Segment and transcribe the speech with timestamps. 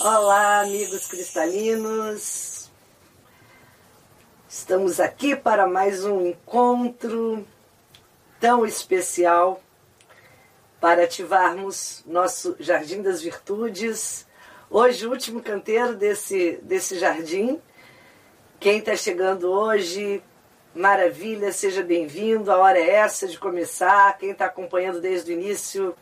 [0.00, 2.68] Olá, amigos cristalinos.
[4.48, 7.46] Estamos aqui para mais um encontro
[8.40, 9.62] tão especial
[10.80, 14.26] para ativarmos nosso Jardim das Virtudes.
[14.68, 17.62] Hoje, o último canteiro desse, desse jardim.
[18.58, 20.20] Quem está chegando hoje,
[20.74, 22.50] maravilha, seja bem-vindo.
[22.50, 24.18] A hora é essa de começar.
[24.18, 25.94] Quem está acompanhando desde o início,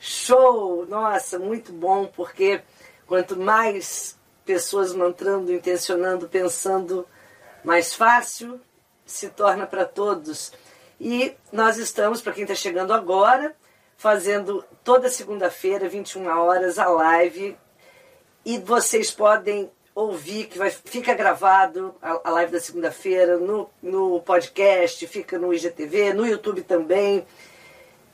[0.00, 0.86] show!
[0.86, 2.62] Nossa, muito bom, porque
[3.06, 7.06] Quanto mais pessoas mantrando, intencionando, pensando,
[7.64, 8.60] mais fácil
[9.04, 10.52] se torna para todos.
[11.00, 13.54] E nós estamos, para quem está chegando agora,
[13.96, 17.56] fazendo toda segunda-feira, 21 horas, a live.
[18.44, 24.20] E vocês podem ouvir, que vai, fica gravado a, a live da segunda-feira no, no
[24.20, 27.26] podcast, fica no IGTV, no YouTube também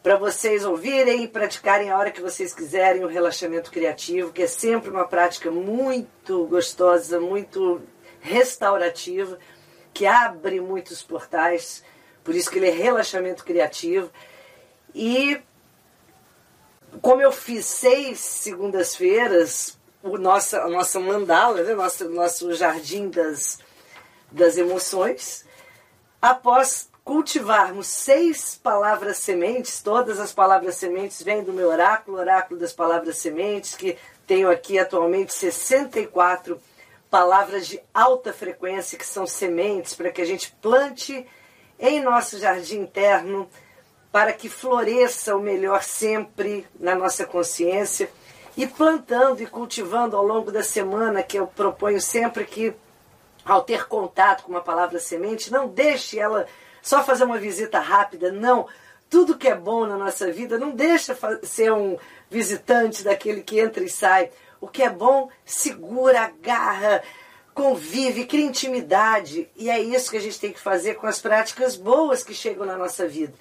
[0.02, 4.46] para vocês ouvirem e praticarem a hora que vocês quiserem o relaxamento criativo, que é
[4.48, 7.80] sempre uma prática muito gostosa, muito
[8.20, 9.38] restaurativa,
[9.94, 11.84] que abre muitos portais,
[12.24, 14.10] por isso que ele é relaxamento criativo.
[14.92, 15.40] E
[17.00, 23.60] como eu fiz seis segundas-feiras, o nossa, a nossa mandala, né, nosso, nosso jardim das,
[24.32, 25.46] das emoções,
[26.20, 32.72] após cultivarmos seis palavras sementes, todas as palavras sementes vêm do meu oráculo, oráculo das
[32.72, 36.60] palavras sementes, que tenho aqui atualmente 64
[37.10, 41.26] palavras de alta frequência, que são sementes, para que a gente plante
[41.78, 43.50] em nosso jardim interno,
[44.12, 48.08] para que floresça o melhor sempre na nossa consciência.
[48.56, 52.74] E plantando e cultivando ao longo da semana, que eu proponho sempre que,
[53.44, 56.46] ao ter contato com uma palavra semente, não deixe ela
[56.82, 58.66] só fazer uma visita rápida, não.
[59.08, 61.96] Tudo que é bom na nossa vida não deixa ser um
[62.28, 64.30] visitante daquele que entra e sai.
[64.60, 67.02] O que é bom, segura, agarra,
[67.54, 69.48] convive, cria intimidade.
[69.56, 72.66] E é isso que a gente tem que fazer com as práticas boas que chegam
[72.66, 73.34] na nossa vida.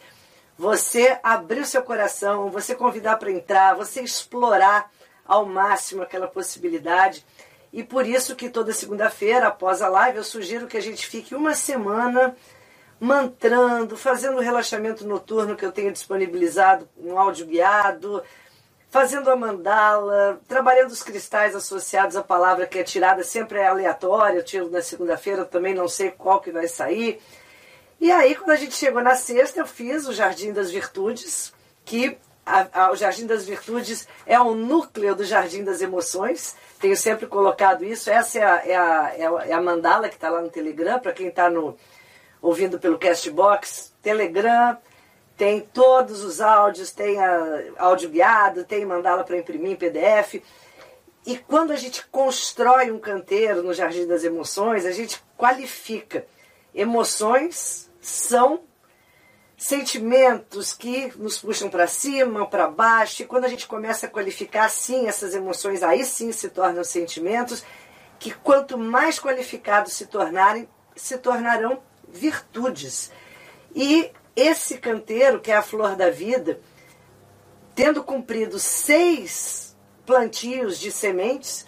[0.57, 4.91] Você abrir o seu coração, você convidar para entrar, você explorar
[5.25, 7.25] ao máximo aquela possibilidade.
[7.73, 11.33] E por isso que toda segunda-feira, após a live, eu sugiro que a gente fique
[11.33, 12.35] uma semana
[13.01, 18.21] mantrando, fazendo o relaxamento noturno que eu tenho disponibilizado, um áudio guiado,
[18.91, 24.37] fazendo a mandala, trabalhando os cristais associados à palavra que é tirada, sempre é aleatória,
[24.37, 27.19] eu tiro na segunda-feira, também não sei qual que vai sair.
[27.99, 31.51] E aí, quando a gente chegou na sexta, eu fiz o Jardim das Virtudes,
[31.83, 36.55] que a, a, o Jardim das Virtudes é o núcleo do Jardim das Emoções.
[36.79, 38.11] Tenho sempre colocado isso.
[38.11, 40.99] Essa é a, é a, é a, é a mandala que está lá no Telegram,
[40.99, 41.77] para quem está no,
[42.41, 44.77] ouvindo pelo Castbox, Telegram,
[45.37, 50.41] tem todos os áudios, tem a, áudio guiado, tem mandá-la para imprimir em PDF.
[51.25, 56.25] E quando a gente constrói um canteiro no Jardim das Emoções, a gente qualifica.
[56.73, 58.63] Emoções são
[59.57, 64.67] sentimentos que nos puxam para cima, para baixo, e quando a gente começa a qualificar
[64.69, 67.63] sim essas emoções, aí sim se tornam sentimentos
[68.17, 71.81] que quanto mais qualificados se tornarem, se tornarão
[72.13, 73.11] virtudes.
[73.75, 76.59] E esse canteiro, que é a flor da vida,
[77.75, 81.65] tendo cumprido seis plantios de sementes,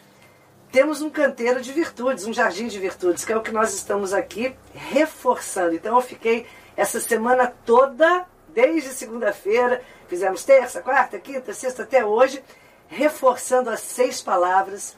[0.71, 4.11] temos um canteiro de virtudes, um jardim de virtudes, que é o que nós estamos
[4.11, 5.75] aqui reforçando.
[5.75, 12.43] Então eu fiquei essa semana toda, desde segunda-feira, fizemos terça, quarta, quinta, sexta até hoje,
[12.87, 14.97] reforçando as seis palavras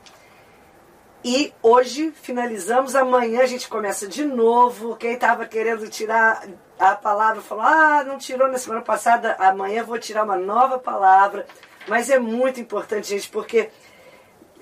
[1.28, 4.96] e hoje finalizamos, amanhã a gente começa de novo.
[4.96, 9.98] Quem estava querendo tirar a palavra falou: ah, não tirou na semana passada, amanhã vou
[9.98, 11.48] tirar uma nova palavra.
[11.88, 13.72] Mas é muito importante, gente, porque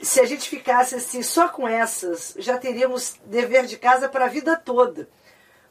[0.02, 4.30] se a gente ficasse assim só com essas, já teríamos dever de casa para a
[4.30, 5.10] vida toda.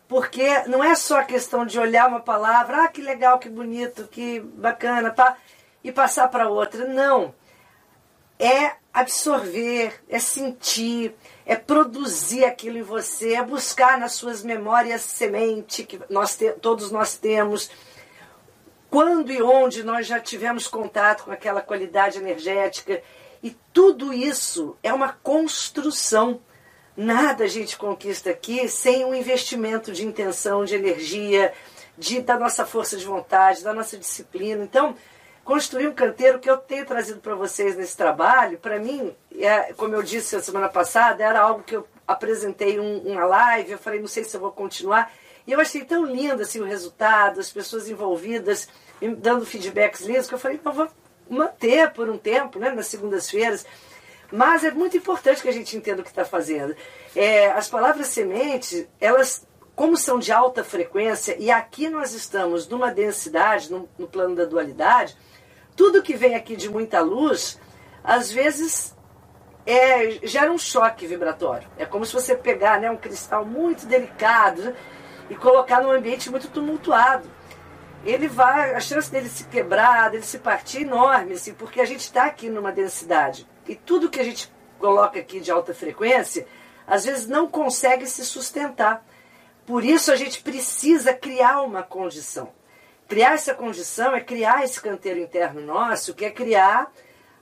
[0.07, 4.41] Porque não é só questão de olhar uma palavra, ah, que legal, que bonito, que
[4.41, 5.39] bacana, tá?
[5.83, 6.87] E passar para outra.
[6.87, 7.35] Não
[8.43, 11.15] é absorver, é sentir,
[11.47, 16.91] é produzir aquilo em você, é buscar nas suas memórias semente que nós te, todos
[16.91, 17.71] nós temos.
[18.91, 23.01] Quando e onde nós já tivemos contato com aquela qualidade energética.
[23.43, 26.41] E tudo isso é uma construção.
[26.97, 31.55] nada a gente conquista aqui sem um investimento de intenção, de energia,
[31.97, 34.63] de, da nossa força de vontade, da nossa disciplina.
[34.63, 34.95] Então,
[35.45, 39.95] construir um canteiro que eu tenho trazido para vocês nesse trabalho, para mim, é, como
[39.95, 44.01] eu disse a semana passada, era algo que eu apresentei um, uma live, eu falei,
[44.01, 45.13] não sei se eu vou continuar.
[45.47, 48.69] E eu achei tão lindo assim, o resultado, as pessoas envolvidas,
[49.19, 50.89] dando feedbacks lindos, que eu falei, não, vou
[51.29, 53.67] manter por um tempo, né, nas segundas-feiras.
[54.31, 56.75] Mas é muito importante que a gente entenda o que está fazendo.
[57.15, 62.91] É, as palavras semente, elas, como são de alta frequência, e aqui nós estamos numa
[62.91, 65.17] densidade, no, no plano da dualidade,
[65.77, 67.61] tudo que vem aqui de muita luz,
[68.03, 68.95] às vezes
[69.67, 71.69] é, gera um choque vibratório.
[71.79, 74.75] É como se você pegar né, um cristal muito delicado
[75.31, 77.31] e colocar num ambiente muito tumultuado.
[78.05, 81.85] Ele vai, a chance dele se quebrar, dele se partir é enorme, assim, porque a
[81.85, 83.47] gente está aqui numa densidade.
[83.67, 86.47] E tudo que a gente coloca aqui de alta frequência,
[86.85, 89.07] às vezes não consegue se sustentar.
[89.65, 92.51] Por isso a gente precisa criar uma condição.
[93.13, 96.91] Criar essa condição é criar esse canteiro interno nosso, que é criar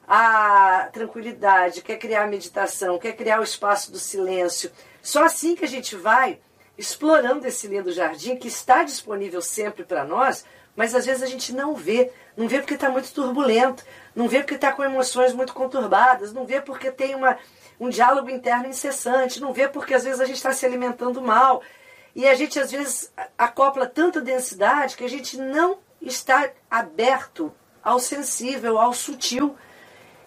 [0.05, 4.69] a tranquilidade, quer criar a meditação, quer criar o espaço do silêncio.
[5.01, 6.41] Só assim que a gente vai
[6.77, 10.45] explorando esse lindo jardim que está disponível sempre para nós,
[10.75, 12.11] mas às vezes a gente não vê.
[12.37, 16.45] Não vê porque está muito turbulento, não vê porque está com emoções muito conturbadas, não
[16.45, 17.39] vê porque tem uma,
[17.79, 21.63] um diálogo interno incessante, não vê porque às vezes a gente está se alimentando mal.
[22.15, 27.53] E a gente às vezes acopla tanta densidade que a gente não está aberto
[27.83, 29.57] ao sensível, ao sutil.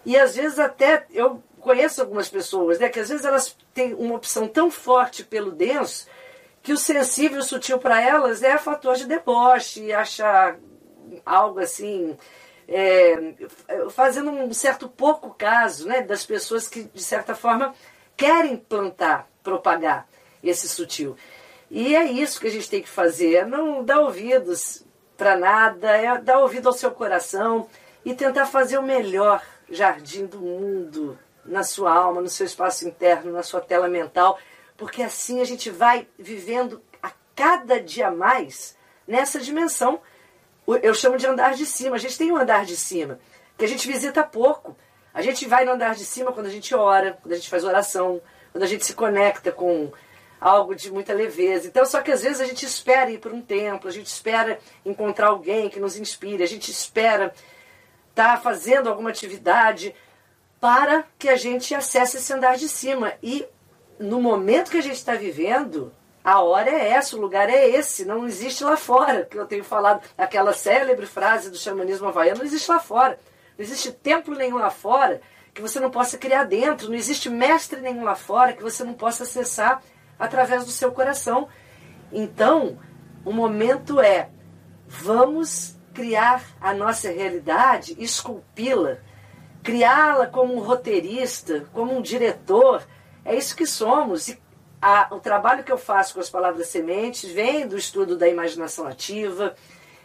[0.04, 4.14] E às vezes até eu conheço algumas pessoas, né, que às vezes elas têm uma
[4.14, 6.06] opção tão forte pelo denso
[6.64, 10.56] que o sensível o sutil para elas é fator de deboche, achar
[11.24, 12.16] algo assim,
[12.66, 13.34] é,
[13.90, 17.74] fazendo um certo pouco caso né, das pessoas que, de certa forma,
[18.16, 20.08] querem plantar, propagar
[20.42, 21.16] esse sutil.
[21.70, 24.84] E é isso que a gente tem que fazer, é não dar ouvidos
[25.16, 27.68] para nada, é dar ouvido ao seu coração
[28.04, 33.32] e tentar fazer o melhor jardim do mundo na sua alma, no seu espaço interno,
[33.32, 34.38] na sua tela mental,
[34.76, 38.76] porque assim a gente vai vivendo a cada dia mais
[39.06, 40.00] nessa dimensão.
[40.82, 41.96] Eu chamo de andar de cima.
[41.96, 43.18] A gente tem um andar de cima
[43.56, 44.76] que a gente visita pouco.
[45.12, 47.62] A gente vai no andar de cima quando a gente ora, quando a gente faz
[47.62, 48.20] oração,
[48.50, 49.92] quando a gente se conecta com
[50.40, 51.68] algo de muita leveza.
[51.68, 54.58] Então, só que às vezes a gente espera ir para um templo, a gente espera
[54.84, 57.32] encontrar alguém que nos inspire, a gente espera
[58.14, 59.92] está fazendo alguma atividade
[60.60, 63.12] para que a gente acesse esse andar de cima.
[63.20, 63.44] E
[63.98, 65.92] no momento que a gente está vivendo,
[66.22, 69.64] a hora é essa, o lugar é esse, não existe lá fora, que eu tenho
[69.64, 73.18] falado, aquela célebre frase do xamanismo havaiano, não existe lá fora.
[73.58, 75.20] Não existe templo nenhum lá fora
[75.52, 78.94] que você não possa criar dentro, não existe mestre nenhum lá fora que você não
[78.94, 79.82] possa acessar
[80.18, 81.48] através do seu coração.
[82.12, 82.78] Então,
[83.24, 84.28] o momento é,
[84.86, 88.98] vamos criar a nossa realidade, esculpi-la,
[89.62, 92.86] criá-la como um roteirista, como um diretor.
[93.24, 94.28] É isso que somos.
[94.28, 94.38] E
[94.82, 98.86] a, o trabalho que eu faço com as palavras sementes vem do estudo da imaginação
[98.86, 99.54] ativa,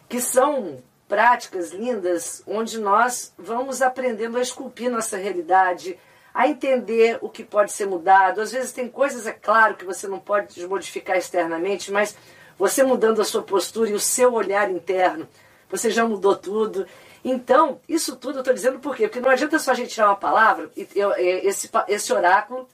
[0.08, 6.00] que são práticas lindas onde nós vamos aprendendo a esculpir nossa realidade,
[6.34, 8.42] a entender o que pode ser mudado.
[8.42, 12.16] Às vezes tem coisas, é claro, que você não pode modificar externamente, mas
[12.58, 15.28] você mudando a sua postura e o seu olhar interno,
[15.70, 16.86] você já mudou tudo.
[17.24, 19.08] Então, isso tudo eu estou dizendo por quê?
[19.08, 22.68] Porque não adianta só a gente tirar uma palavra, eu, esse, esse oráculo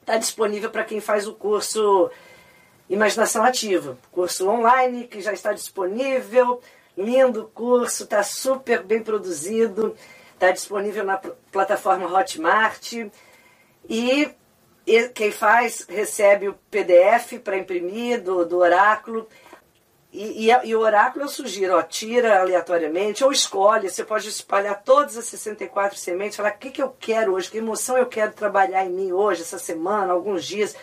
[0.00, 2.10] está disponível para quem faz o curso
[2.88, 6.60] Imaginação Ativa, curso online que já está disponível,
[6.96, 9.94] lindo curso, está super bem produzido,
[10.40, 11.18] está disponível na
[11.52, 12.94] plataforma Hotmart
[13.86, 14.34] e
[15.14, 19.28] quem faz recebe o PDF para imprimir do, do oráculo
[20.12, 23.88] e, e, e, o oráculo eu sugiro, ó, tira aleatoriamente ou escolhe.
[23.88, 27.58] Você pode espalhar todas as 64 sementes, falar o que, que eu quero hoje, que
[27.58, 30.74] emoção eu quero trabalhar em mim hoje, essa semana, alguns dias.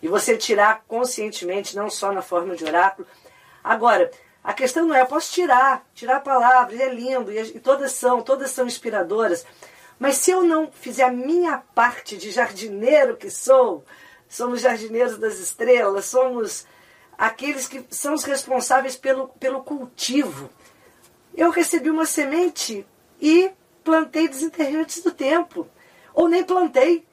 [0.00, 3.08] E você tirar conscientemente, não só na forma de oráculo.
[3.64, 4.08] Agora,
[4.46, 8.52] a questão não é, eu posso tirar, tirar palavras, é lindo, e, todas são, todas
[8.52, 9.44] são inspiradoras.
[9.98, 13.84] Mas se eu não fizer a minha parte de jardineiro que sou,
[14.28, 16.64] somos jardineiros das estrelas, somos
[17.18, 20.48] aqueles que são os responsáveis pelo, pelo cultivo.
[21.34, 22.86] Eu recebi uma semente
[23.20, 23.50] e
[23.82, 25.66] plantei desenterrei do tempo.
[26.14, 27.04] Ou nem plantei.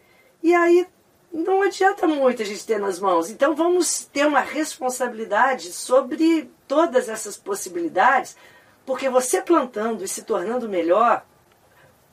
[0.44, 0.88] E aí
[1.34, 3.32] não adianta muito a gente ter nas mãos.
[3.32, 8.38] Então vamos ter uma responsabilidade sobre todas essas possibilidades,
[8.86, 11.26] porque você plantando e se tornando melhor,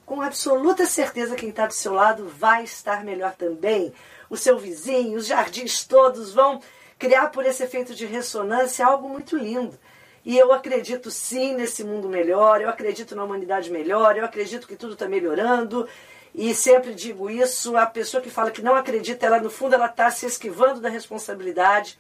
[0.07, 3.93] com absoluta certeza quem está do seu lado vai estar melhor também.
[4.31, 6.61] o seu vizinho, os jardins todos vão
[6.97, 9.77] criar por esse efeito de ressonância algo muito lindo.
[10.25, 14.77] E eu acredito sim nesse mundo melhor, eu acredito na humanidade melhor, eu acredito que
[14.77, 15.89] tudo está melhorando.
[16.35, 19.87] E sempre digo isso, a pessoa que fala que não acredita, ela no fundo ela
[19.87, 21.99] está se esquivando da responsabilidade.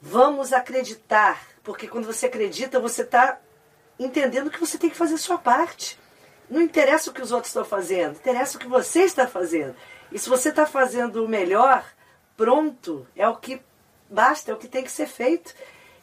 [0.00, 3.40] Vamos acreditar, porque quando você acredita, você está
[3.98, 5.98] entendendo que você tem que fazer a sua parte.
[6.48, 9.74] Não interessa o que os outros estão fazendo, interessa o que você está fazendo.
[10.12, 11.84] E se você está fazendo o melhor,
[12.36, 13.60] pronto, é o que
[14.08, 15.54] basta, é o que tem que ser feito.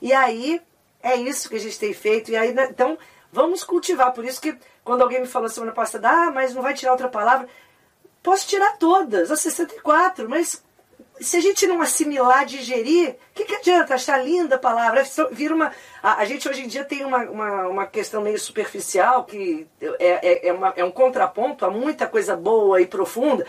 [0.02, 0.62] E aí
[1.02, 2.32] é isso que a gente tem feito.
[2.32, 2.98] E aí, né, então,
[3.34, 4.13] vamos cultivar.
[4.13, 7.10] Por isso que quando alguém me falou semana passada, ah, mas não vai tirar outra
[7.10, 7.48] palavra.
[8.22, 10.63] Posso tirar todas, as 64, mas
[11.20, 15.04] se a gente não assimilar, digerir, o que, que adianta achar linda a palavra?
[15.32, 15.72] Vira uma,
[16.02, 19.88] a, a, gente hoje em dia tem uma, uma, uma questão meio superficial, que é,
[20.00, 23.46] é, é, uma, é um contraponto a muita coisa boa e profunda.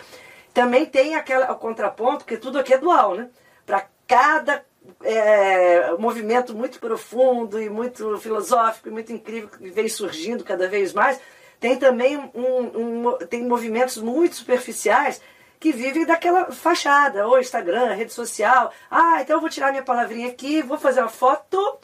[0.53, 3.29] Também tem aquela, o contraponto, que tudo aqui é dual, né?
[3.67, 4.64] Para cada
[5.03, 10.93] é, movimento muito profundo e muito filosófico e muito incrível que vem surgindo cada vez
[10.93, 11.21] mais,
[11.61, 15.21] tem também um, um, tem movimentos muito superficiais
[15.59, 18.71] que vivem daquela fachada, ou Instagram, rede social.
[18.91, 21.79] Ah, então eu vou tirar minha palavrinha aqui, vou fazer uma foto.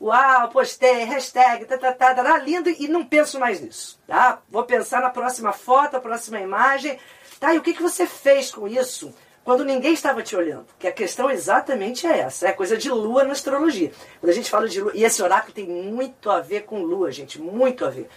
[0.00, 4.40] Uau, postei, hashtag, tá, tá, tá, tá, tá, lindo, e não penso mais nisso, tá?
[4.48, 6.98] Vou pensar na próxima foto, a próxima imagem,
[7.40, 7.54] tá?
[7.54, 10.66] E o que, que você fez com isso quando ninguém estava te olhando?
[10.78, 13.92] Que a questão exatamente é essa, é coisa de lua na astrologia.
[14.18, 17.12] Quando a gente fala de lua, e esse oráculo tem muito a ver com lua,
[17.12, 18.08] gente, muito a ver.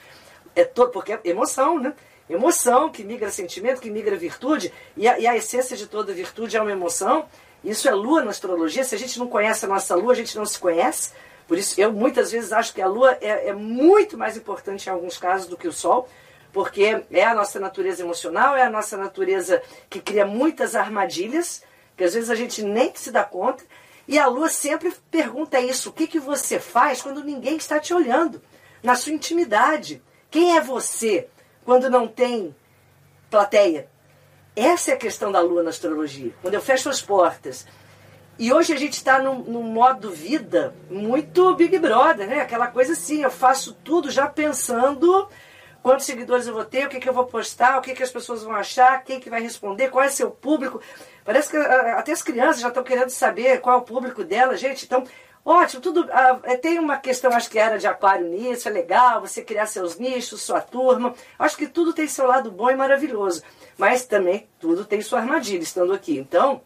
[0.56, 1.94] É todo, porque é emoção, né?
[2.30, 6.56] Emoção que migra sentimento, que migra virtude, e a, e a essência de toda virtude
[6.56, 7.26] é uma emoção.
[7.64, 8.84] Isso é lua na astrologia.
[8.84, 11.12] Se a gente não conhece a nossa lua, a gente não se conhece.
[11.48, 14.90] Por isso, eu muitas vezes acho que a lua é, é muito mais importante em
[14.90, 16.08] alguns casos do que o sol,
[16.58, 21.62] porque é a nossa natureza emocional, é a nossa natureza que cria muitas armadilhas,
[21.96, 23.64] que às vezes a gente nem se dá conta.
[24.08, 27.94] E a lua sempre pergunta isso: o que, que você faz quando ninguém está te
[27.94, 28.42] olhando?
[28.82, 30.02] Na sua intimidade.
[30.32, 31.30] Quem é você?
[31.64, 32.56] quando não tem
[33.30, 33.88] plateia.
[34.56, 36.34] Essa é a questão da lua na astrologia.
[36.42, 37.68] Quando eu fecho as portas.
[38.40, 42.40] E hoje a gente está num, num, modo vida muito Big Brother, né?
[42.40, 45.30] Aquela coisa assim, eu faço tudo já pensando
[45.82, 48.12] quantos seguidores eu vou ter, o que, que eu vou postar, o que, que as
[48.12, 50.82] pessoas vão achar, quem que vai responder, qual é seu público.
[51.24, 54.86] Parece que até as crianças já estão querendo saber qual é o público dela, gente.
[54.86, 55.04] Então,
[55.50, 56.02] Ótimo, tudo.
[56.02, 59.98] Uh, tem uma questão, acho que era de aquário nisso, é legal você criar seus
[59.98, 61.16] nichos, sua turma.
[61.40, 63.42] Acho que tudo tem seu lado bom e maravilhoso.
[63.78, 66.18] Mas também tudo tem sua armadilha estando aqui.
[66.18, 66.62] Então,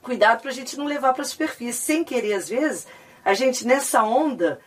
[0.00, 1.82] cuidado para a gente não levar para a superfície.
[1.82, 2.86] Sem querer, às vezes,
[3.22, 4.60] a gente nessa onda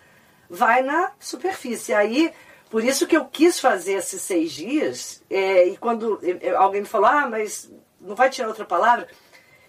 [0.48, 1.92] vai na superfície.
[1.92, 2.32] Aí,
[2.70, 6.20] por isso que eu quis fazer esses seis dias, é, e quando
[6.58, 9.08] alguém me falou, ah, mas não vai tirar outra palavra,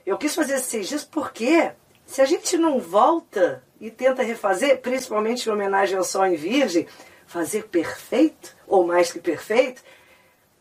[0.05, 1.73] eu quis fazer esses seis dias porque
[2.07, 6.87] se a gente não volta e tenta refazer, principalmente em homenagem ao Sol em Virgem,
[7.27, 9.83] fazer perfeito, ou mais que perfeito,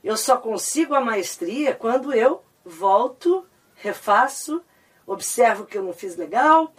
[0.03, 4.61] eu só consigo a maestria quando eu volto, refaço,
[5.05, 6.73] observo que eu não fiz legal.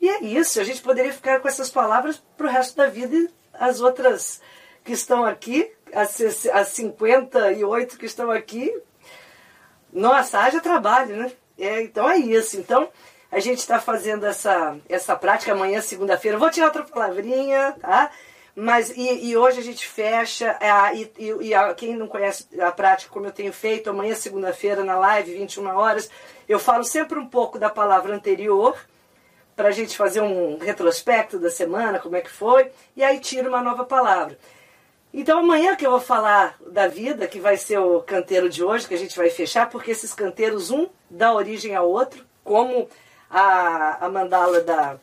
[0.00, 3.14] E é isso, a gente poderia ficar com essas palavras para o resto da vida
[3.14, 4.40] e as outras
[4.88, 8.74] que estão aqui, as, as 58 que estão aqui,
[9.92, 11.32] nossa, haja trabalho, né?
[11.58, 12.58] É, então é isso.
[12.58, 12.88] Então,
[13.30, 16.38] a gente está fazendo essa, essa prática amanhã, segunda-feira.
[16.38, 18.10] Vou tirar outra palavrinha, tá?
[18.56, 20.56] Mas e, e hoje a gente fecha.
[20.58, 24.82] É, e, e, e quem não conhece a prática, como eu tenho feito, amanhã, segunda-feira,
[24.82, 26.08] na live, 21 horas,
[26.48, 28.74] eu falo sempre um pouco da palavra anterior,
[29.54, 33.50] para a gente fazer um retrospecto da semana, como é que foi, e aí tiro
[33.50, 34.38] uma nova palavra.
[35.12, 38.86] Então amanhã que eu vou falar da vida, que vai ser o canteiro de hoje,
[38.86, 42.88] que a gente vai fechar, porque esses canteiros, um dá origem ao outro, como
[43.30, 44.98] a, a mandala da,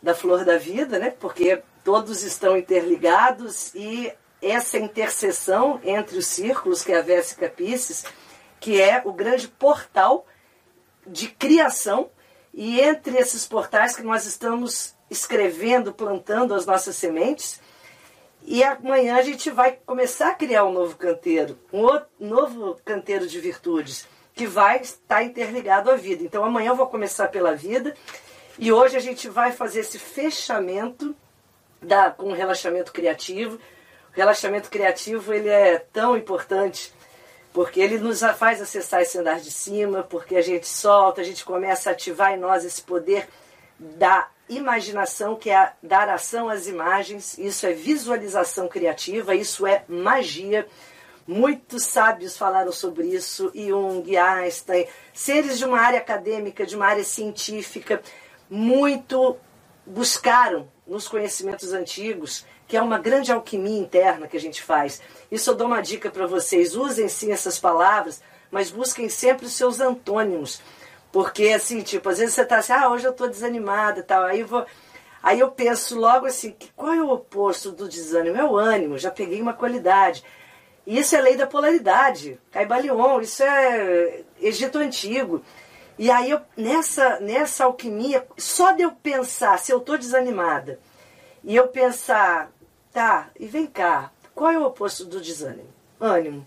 [0.00, 1.14] da flor da vida, né?
[1.18, 8.04] porque todos estão interligados e essa interseção entre os círculos, que é a Vésica Pisces,
[8.58, 10.26] que é o grande portal
[11.06, 12.10] de criação,
[12.54, 17.60] e entre esses portais que nós estamos escrevendo, plantando as nossas sementes,
[18.44, 23.26] e amanhã a gente vai começar a criar um novo canteiro, um outro, novo canteiro
[23.26, 26.24] de virtudes que vai estar interligado à vida.
[26.24, 27.94] Então amanhã eu vou começar pela vida
[28.58, 31.14] e hoje a gente vai fazer esse fechamento
[31.80, 33.56] da, com o relaxamento criativo.
[34.12, 36.92] O relaxamento criativo ele é tão importante
[37.52, 41.44] porque ele nos faz acessar esse andar de cima, porque a gente solta, a gente
[41.44, 43.28] começa a ativar em nós esse poder
[43.78, 47.38] da imaginação, que é dar ação às imagens.
[47.38, 50.66] Isso é visualização criativa, isso é magia
[51.26, 57.04] Muitos sábios falaram sobre isso, Jung, Einstein, seres de uma área acadêmica, de uma área
[57.04, 58.02] científica,
[58.50, 59.36] muito
[59.86, 65.00] buscaram nos conhecimentos antigos, que é uma grande alquimia interna que a gente faz.
[65.30, 68.20] Isso eu dou uma dica para vocês: usem sim essas palavras,
[68.50, 70.60] mas busquem sempre os seus antônimos.
[71.12, 74.24] Porque, assim, tipo, às vezes você está assim, ah, hoje eu estou desanimada e tal.
[74.24, 74.64] Aí eu, vou,
[75.22, 78.38] aí eu penso logo assim, qual é o oposto do desânimo?
[78.38, 80.24] É o ânimo, já peguei uma qualidade.
[80.86, 85.42] Isso é lei da polaridade, Caibalion, isso é Egito Antigo.
[85.98, 90.80] E aí, eu, nessa, nessa alquimia, só de eu pensar, se eu estou desanimada,
[91.44, 92.50] e eu pensar,
[92.90, 95.68] tá, e vem cá, qual é o oposto do desânimo?
[96.00, 96.46] Ânimo.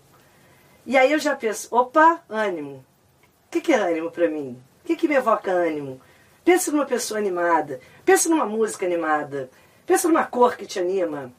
[0.84, 2.84] E aí eu já penso, opa, ânimo.
[3.46, 4.62] O que, que é ânimo para mim?
[4.82, 6.00] O que, que me evoca ânimo?
[6.44, 9.50] Pensa numa pessoa animada, pensa numa música animada,
[9.84, 11.32] pensa numa cor que te anima,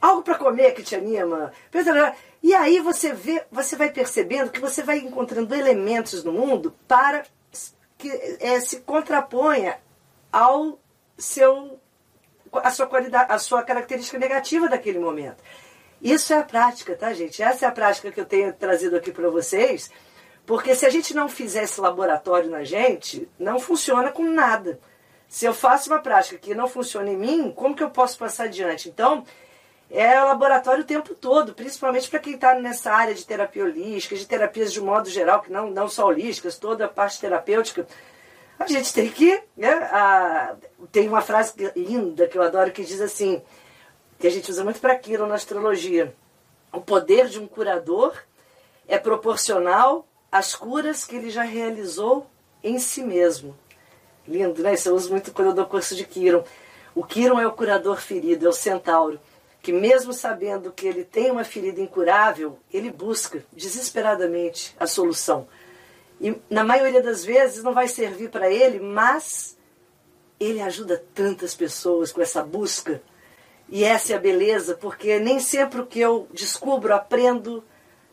[0.00, 1.52] algo para comer que te anima.
[1.70, 6.74] Pensa, e aí você vê, você vai percebendo que você vai encontrando elementos no mundo
[6.88, 7.24] para
[7.96, 9.78] que é, se contraponha
[10.32, 10.78] ao
[11.18, 11.78] seu
[12.52, 15.42] a sua qualidade, a sua característica negativa daquele momento.
[16.02, 17.42] Isso é a prática, tá, gente?
[17.42, 19.90] Essa é a prática que eu tenho trazido aqui para vocês,
[20.50, 24.80] porque se a gente não fizer esse laboratório na gente, não funciona com nada.
[25.28, 28.46] Se eu faço uma prática que não funciona em mim, como que eu posso passar
[28.46, 28.88] adiante?
[28.88, 29.24] Então,
[29.88, 34.26] é laboratório o tempo todo, principalmente para quem está nessa área de terapia holística, de
[34.26, 37.86] terapias de modo geral, que não, não só holísticas, toda a parte terapêutica.
[38.58, 39.40] A gente tem que.
[39.56, 40.56] Né, a,
[40.90, 43.40] tem uma frase linda que eu adoro que diz assim,
[44.18, 46.12] que a gente usa muito para aquilo na astrologia.
[46.72, 48.20] O poder de um curador
[48.88, 52.26] é proporcional às curas que ele já realizou
[52.62, 53.56] em si mesmo.
[54.26, 54.74] Lindo, né?
[54.74, 56.44] Isso eu uso muito quando eu dou curso de Kiron.
[56.94, 59.20] O Kiron é o curador ferido, é o centauro
[59.62, 65.46] que mesmo sabendo que ele tem uma ferida incurável, ele busca desesperadamente a solução.
[66.20, 69.56] E na maioria das vezes não vai servir para ele, mas
[70.38, 73.02] ele ajuda tantas pessoas com essa busca.
[73.68, 77.62] E essa é a beleza, porque nem sempre o que eu descubro, aprendo,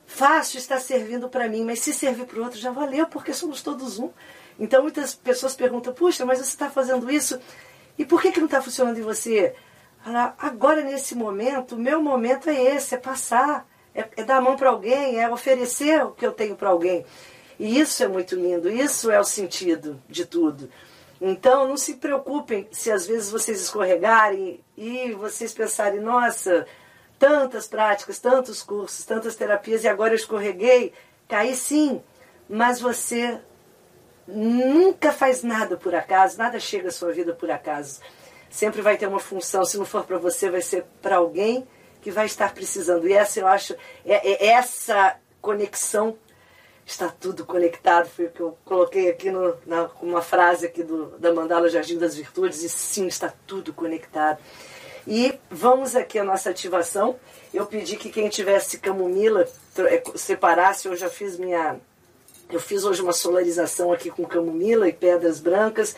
[0.07, 3.61] fácil está servindo para mim, mas se servir para o outro já valeu, porque somos
[3.61, 4.09] todos um.
[4.57, 7.39] Então muitas pessoas perguntam: puxa, mas você está fazendo isso,
[7.99, 9.53] e por que, que não está funcionando em você?
[10.37, 14.55] agora nesse momento, o meu momento é esse, é passar, é, é dar a mão
[14.55, 17.05] para alguém, é oferecer o que eu tenho para alguém.
[17.59, 20.69] E isso é muito lindo, isso é o sentido de tudo.
[21.19, 26.65] Então não se preocupem se às vezes vocês escorregarem e vocês pensarem, nossa,
[27.19, 30.93] tantas práticas, tantos cursos, tantas terapias e agora eu escorreguei,
[31.27, 32.01] caí sim,
[32.49, 33.39] mas você
[34.27, 37.99] nunca faz nada por acaso, nada chega à sua vida por acaso
[38.49, 39.65] sempre vai ter uma função.
[39.65, 41.67] Se não for para você, vai ser para alguém
[42.01, 43.07] que vai estar precisando.
[43.07, 43.75] E essa, eu acho,
[44.05, 46.17] é, é, essa conexão
[46.85, 48.07] está tudo conectado.
[48.07, 51.97] Foi o que eu coloquei aqui no, na, uma frase aqui do, da Mandala Jardim
[51.97, 52.63] das Virtudes.
[52.63, 54.39] E sim, está tudo conectado.
[55.07, 57.15] E vamos aqui a nossa ativação.
[57.53, 60.87] Eu pedi que quem tivesse camomila é, separasse.
[60.87, 61.77] Eu já fiz minha.
[62.49, 65.95] Eu fiz hoje uma solarização aqui com camomila e pedras brancas.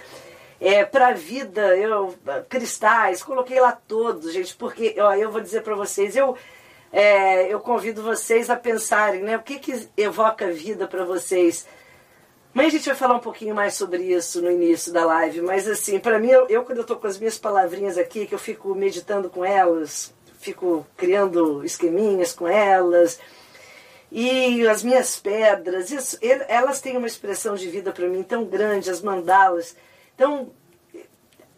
[0.61, 2.13] É, para vida, eu,
[2.49, 6.35] cristais, coloquei lá todos, gente, porque ó, eu vou dizer para vocês, eu,
[6.91, 9.37] é, eu convido vocês a pensarem, né?
[9.37, 11.65] O que, que evoca vida para vocês?
[12.53, 15.67] Mas a gente vai falar um pouquinho mais sobre isso no início da live, mas
[15.67, 18.39] assim, para mim, eu, eu quando eu tô com as minhas palavrinhas aqui, que eu
[18.39, 23.19] fico meditando com elas, fico criando esqueminhas com elas,
[24.11, 28.89] e as minhas pedras, isso, elas têm uma expressão de vida para mim tão grande,
[28.89, 29.75] as mandalas
[30.19, 30.51] então,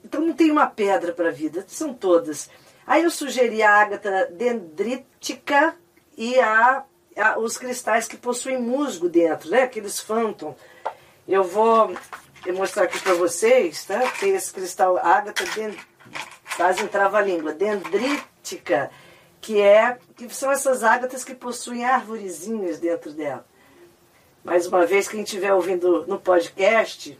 [0.06, 2.48] então não tem uma pedra para a vida, são todas.
[2.86, 5.76] Aí eu sugeri a ágata dendrítica
[6.16, 6.86] e a,
[7.18, 9.64] a, os cristais que possuem musgo dentro, né?
[9.64, 10.56] Aqueles phantom.
[11.32, 11.96] Eu vou
[12.54, 14.02] mostrar aqui para vocês, tá?
[14.20, 15.78] Tem esse cristal ágata dend...
[16.58, 18.92] quase entrava a língua, dendrítica,
[19.40, 23.46] que é que são essas ágatas que possuem árvorezinhas dentro dela.
[24.44, 27.18] Mais uma vez, quem estiver ouvindo no podcast,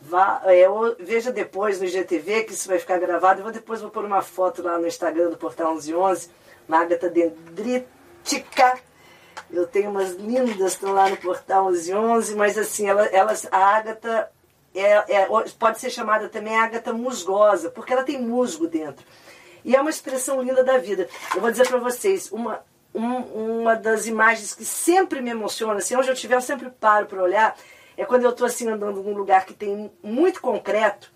[0.00, 0.64] Vá, é,
[1.00, 3.42] veja depois no IGTV que isso vai ficar gravado.
[3.42, 6.30] Eu depois vou pôr uma foto lá no Instagram do Portal 1111,
[6.68, 8.78] Magata Dendrítica.
[9.50, 14.30] Eu tenho umas lindas estão lá no Portal 1111, mas assim, ela, elas, a Ágata
[14.74, 15.28] é, é,
[15.58, 19.04] pode ser chamada também Ágata musgosa, porque ela tem musgo dentro.
[19.64, 21.08] E é uma expressão linda da vida.
[21.34, 22.60] Eu vou dizer para vocês, uma,
[22.94, 27.06] um, uma das imagens que sempre me emociona, assim, onde eu estiver, eu sempre paro
[27.06, 27.56] para olhar,
[27.96, 31.10] é quando eu estou assim andando num lugar que tem muito concreto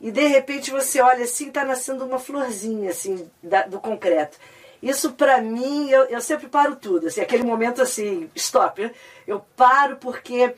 [0.00, 4.38] e de repente você olha assim está nascendo uma florzinha assim da, do concreto.
[4.82, 8.90] Isso para mim, eu, eu sempre paro tudo, assim, aquele momento assim, stop.
[9.26, 10.54] Eu paro porque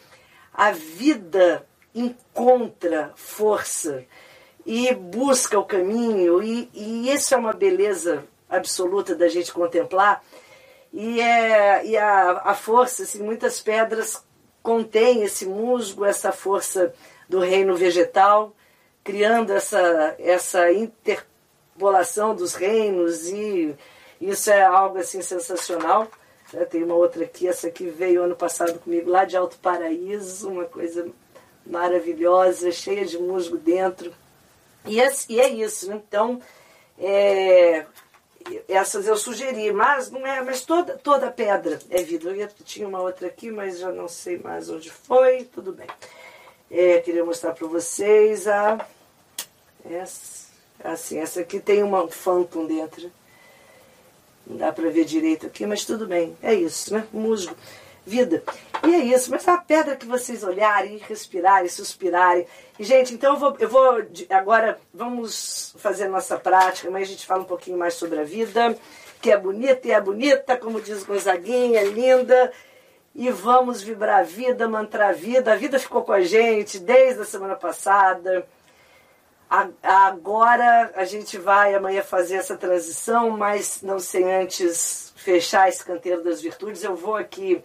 [0.55, 4.05] a vida encontra força
[4.65, 10.23] e busca o caminho, e, e isso é uma beleza absoluta da gente contemplar.
[10.93, 14.25] E, é, e a, a força, assim, muitas pedras
[14.63, 16.95] contêm esse musgo, essa força
[17.29, 18.55] do reino vegetal,
[19.03, 23.75] criando essa, essa interpolação dos reinos, e
[24.31, 26.09] isso é algo assim sensacional.
[26.53, 26.65] Né?
[26.65, 30.65] Tem uma outra aqui, essa aqui veio ano passado comigo lá de Alto Paraíso, uma
[30.65, 31.09] coisa
[31.67, 34.13] maravilhosa, cheia de musgo dentro.
[34.85, 36.01] E é, e é isso, né?
[36.07, 36.41] então
[36.99, 37.87] é,
[38.69, 42.31] essas eu sugeri, mas não é, mas toda, toda pedra é vidro.
[42.31, 45.87] Eu tinha uma outra aqui, mas já não sei mais onde foi, tudo bem.
[46.71, 48.85] É, queria mostrar para vocês a
[49.85, 50.49] essa,
[50.83, 53.11] assim, essa aqui tem uma Phantom dentro.
[54.47, 56.37] Não dá para ver direito aqui, mas tudo bem.
[56.43, 57.07] É isso, né?
[57.13, 57.55] Musgo
[58.05, 58.43] vida.
[58.87, 62.47] E é isso, mas é a pedra que vocês olharem, respirarem, suspirarem.
[62.79, 67.11] E, gente, então eu vou, eu vou agora vamos fazer a nossa prática, mas a
[67.13, 68.77] gente fala um pouquinho mais sobre a vida,
[69.21, 72.53] que é bonita e é bonita, como diz Gonzaguinha, é linda.
[73.15, 75.53] E vamos vibrar a vida, mantrar a vida.
[75.53, 78.47] A vida ficou com a gente desde a semana passada.
[79.83, 86.25] Agora a gente vai amanhã fazer essa transição, mas não sem antes fechar esse canteiro
[86.25, 86.83] das virtudes.
[86.83, 87.63] Eu vou aqui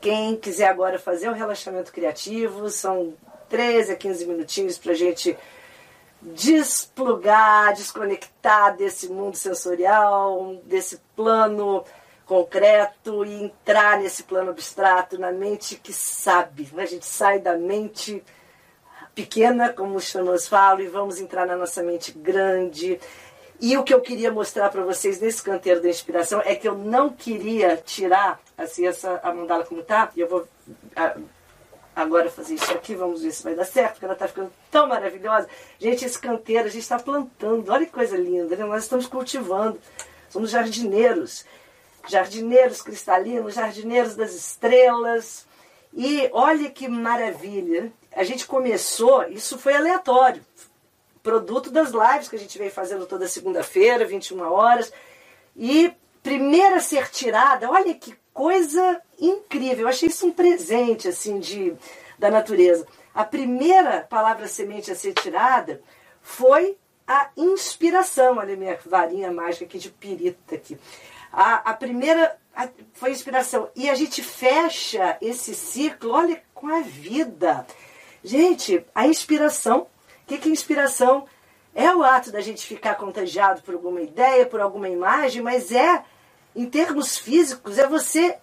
[0.00, 3.14] quem quiser agora fazer um relaxamento criativo, são
[3.48, 5.38] 13 a 15 minutinhos para a gente
[6.20, 11.84] desplugar, desconectar desse mundo sensorial, desse plano
[12.26, 16.68] concreto e entrar nesse plano abstrato, na mente que sabe.
[16.72, 16.82] Né?
[16.82, 18.20] A gente sai da mente
[19.20, 22.98] pequena, como os xamãs falam, e vamos entrar na nossa mente grande,
[23.60, 26.74] e o que eu queria mostrar para vocês nesse canteiro da inspiração é que eu
[26.74, 30.10] não queria tirar assim essa a mandala como tá.
[30.16, 30.48] E eu vou
[30.96, 31.14] a,
[31.94, 34.86] agora fazer isso aqui, vamos ver se vai dar certo, porque ela está ficando tão
[34.86, 35.46] maravilhosa.
[35.78, 38.64] Gente, esse canteiro a gente está plantando, olha que coisa linda, né?
[38.64, 39.78] nós estamos cultivando,
[40.30, 41.44] somos jardineiros,
[42.08, 45.46] jardineiros cristalinos, jardineiros das estrelas.
[45.92, 50.44] E olha que maravilha, a gente começou, isso foi aleatório,
[51.22, 54.92] produto das lives que a gente vem fazendo toda segunda-feira, 21 horas.
[55.56, 55.92] E
[56.22, 59.80] primeira a ser tirada, olha que coisa incrível.
[59.80, 61.74] Eu achei isso um presente assim de
[62.18, 62.86] da natureza.
[63.14, 65.82] A primeira palavra semente a ser tirada
[66.22, 68.36] foi a inspiração.
[68.36, 70.78] Olha minha varinha mágica aqui de pirita aqui.
[71.32, 73.70] A, a primeira a, foi a inspiração.
[73.74, 77.66] E a gente fecha esse ciclo, olha, com a vida.
[78.22, 79.86] Gente, a inspiração
[80.30, 81.26] que, que inspiração
[81.74, 86.04] é o ato da gente ficar contagiado por alguma ideia, por alguma imagem, mas é,
[86.54, 88.36] em termos físicos, é você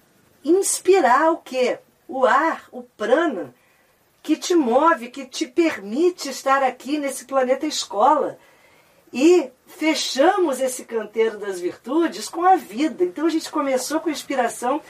[0.44, 1.80] inspirar o quê?
[2.06, 3.56] O ar, o prana,
[4.22, 8.38] que te move, que te permite estar aqui nesse planeta escola.
[9.14, 13.06] E fechamos esse canteiro das virtudes com a vida.
[13.06, 14.82] Então a gente começou com a inspiração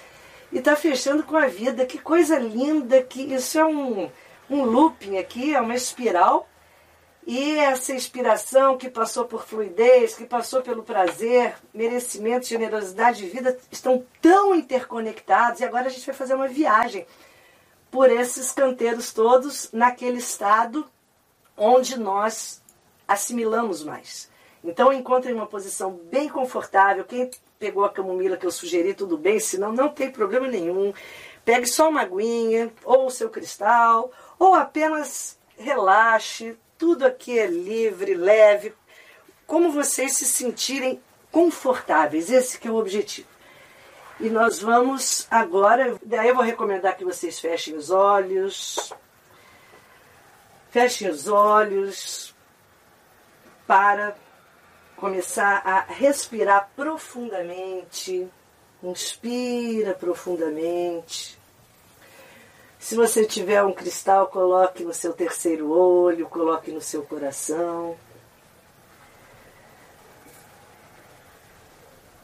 [0.52, 1.86] e está fechando com a vida.
[1.86, 4.10] Que coisa linda, que isso é um,
[4.50, 6.48] um looping aqui, é uma espiral
[7.28, 13.58] e essa inspiração que passou por fluidez, que passou pelo prazer, merecimento, generosidade de vida,
[13.70, 15.60] estão tão interconectados.
[15.60, 17.06] E agora a gente vai fazer uma viagem
[17.92, 20.88] por esses canteiros todos, naquele estado
[21.58, 22.62] onde nós
[23.06, 24.30] assimilamos mais.
[24.64, 27.04] Então encontre uma posição bem confortável.
[27.04, 27.30] Quem
[27.60, 30.94] pegou a camomila que eu sugeri, tudo bem, senão não tem problema nenhum.
[31.44, 38.14] Pegue só uma aguinha, ou o seu cristal, ou apenas relaxe, tudo aqui é livre,
[38.14, 38.74] leve,
[39.46, 42.30] como vocês se sentirem confortáveis.
[42.30, 43.28] Esse que é o objetivo.
[44.20, 48.94] E nós vamos agora, daí eu vou recomendar que vocês fechem os olhos.
[50.70, 52.36] Fechem os olhos
[53.66, 54.16] para
[54.96, 58.28] começar a respirar profundamente.
[58.82, 61.40] Inspira profundamente.
[62.80, 67.98] Se você tiver um cristal, coloque no seu terceiro olho, coloque no seu coração.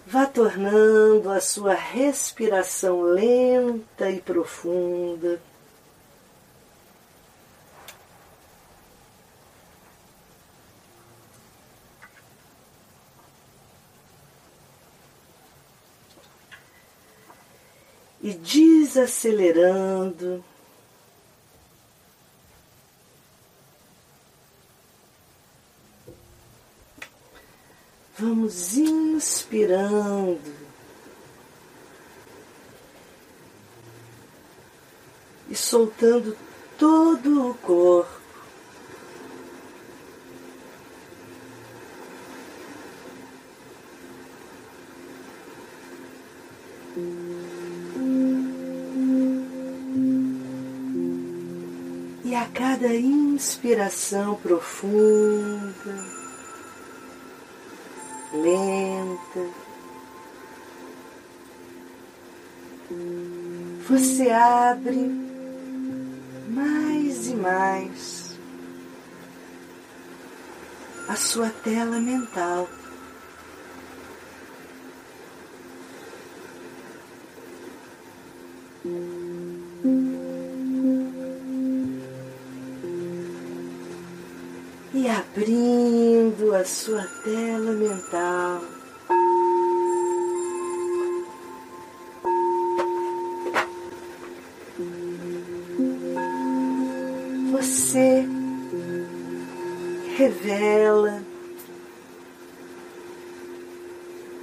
[0.05, 5.41] Vá tornando a sua respiração lenta e profunda.
[18.23, 20.43] E desacelerando.
[28.23, 30.39] vamos inspirando.
[35.49, 36.37] E soltando
[36.77, 38.22] todo o corpo.
[52.53, 56.05] Cada inspiração profunda,
[58.31, 59.49] lenta,
[63.87, 65.09] você abre
[66.49, 68.39] mais e mais
[71.09, 72.69] a sua tela mental.
[85.35, 88.61] Abrindo a sua tela mental.
[97.51, 98.25] Você
[100.15, 101.23] revela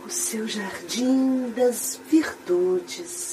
[0.05, 3.30] o seu jardim das virtudes.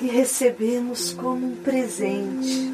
[0.00, 2.72] Que recebemos como um presente.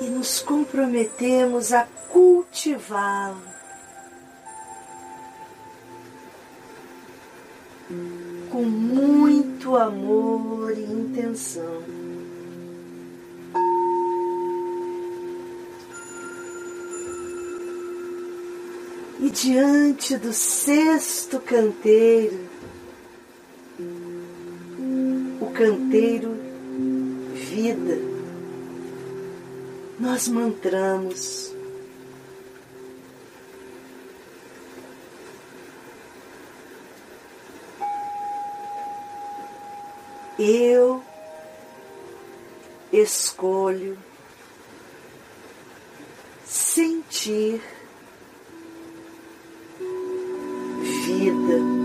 [0.00, 3.42] E nos comprometemos a cultivá-lo.
[8.50, 12.05] Com muito amor e intenção.
[19.36, 22.48] Diante do sexto canteiro,
[25.38, 26.34] o canteiro
[27.34, 27.98] vida,
[30.00, 31.54] nós mantramos.
[40.38, 41.04] Eu
[42.90, 43.98] escolho
[46.46, 47.60] sentir
[51.30, 51.58] vida.
[51.58, 51.75] Eu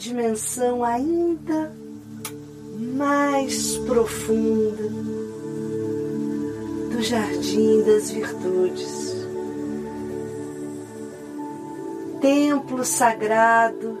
[0.00, 1.70] dimensão ainda
[2.96, 4.88] mais profunda
[6.90, 9.14] do jardim das virtudes
[12.18, 13.98] templo sagrado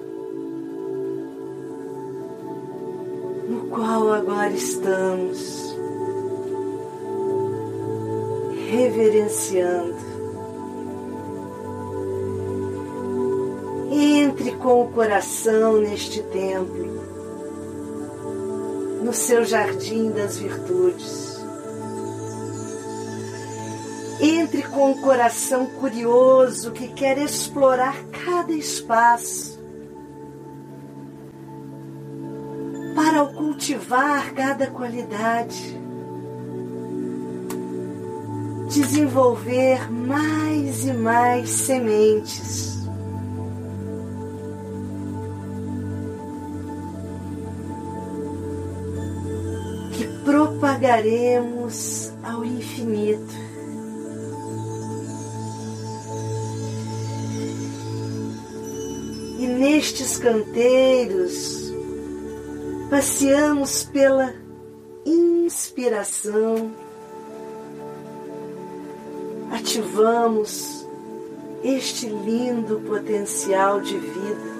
[3.46, 5.76] no qual agora estamos
[8.70, 10.09] reverenciando.
[14.40, 16.86] Entre com o coração neste templo,
[19.04, 21.38] no seu jardim das virtudes.
[24.18, 29.60] Entre com o coração curioso que quer explorar cada espaço
[32.94, 35.78] para cultivar cada qualidade,
[38.70, 42.79] desenvolver mais e mais sementes.
[50.30, 53.34] Propagaremos ao infinito.
[59.40, 61.72] E nestes canteiros
[62.88, 64.32] passeamos pela
[65.04, 66.70] inspiração,
[69.50, 70.86] ativamos
[71.64, 74.50] este lindo potencial de vida,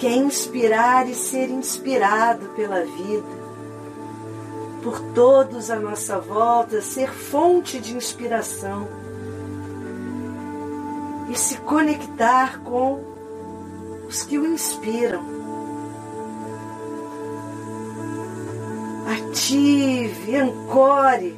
[0.00, 3.41] que é inspirar e ser inspirado pela vida,
[4.82, 8.88] por todos à nossa volta, ser fonte de inspiração
[11.30, 13.00] e se conectar com
[14.06, 15.22] os que o inspiram.
[19.06, 21.36] Ative, ancore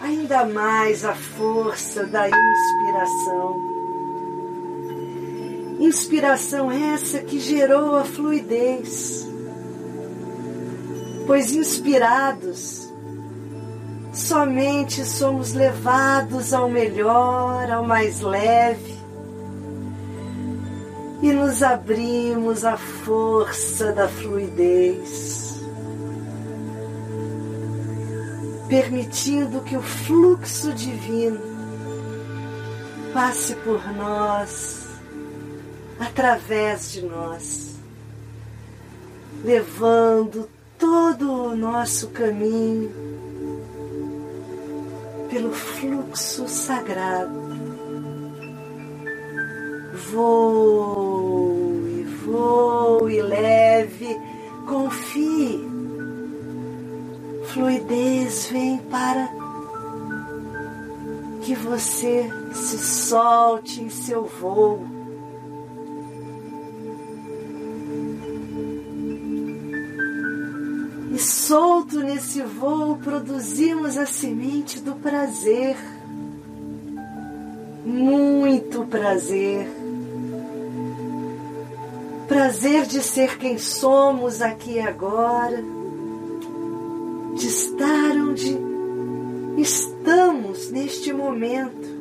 [0.00, 3.72] ainda mais a força da inspiração.
[5.80, 9.31] Inspiração essa que gerou a fluidez.
[11.32, 12.92] Pois inspirados,
[14.12, 18.98] somente somos levados ao melhor, ao mais leve,
[21.22, 25.58] e nos abrimos à força da fluidez,
[28.68, 31.40] permitindo que o fluxo divino
[33.14, 34.86] passe por nós,
[35.98, 37.76] através de nós,
[39.42, 40.46] levando
[40.82, 42.90] todo o nosso caminho
[45.30, 47.40] pelo fluxo sagrado.
[50.10, 54.08] Voe, voe leve,
[54.66, 55.70] confie.
[57.52, 59.28] Fluidez vem para
[61.42, 64.91] que você se solte em seu voo
[71.52, 75.76] solto nesse voo, produzimos a semente do prazer.
[77.84, 79.68] Muito prazer.
[82.26, 85.62] Prazer de ser quem somos aqui agora,
[87.36, 88.56] de estar onde
[89.58, 92.00] estamos neste momento.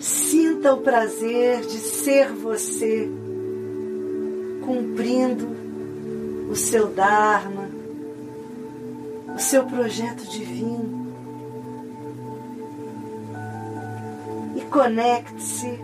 [0.00, 3.08] Sinta o prazer de ser você,
[4.64, 5.61] cumprindo
[6.52, 7.66] o seu Dharma,
[9.34, 11.10] o seu projeto divino.
[14.54, 15.80] E conecte-se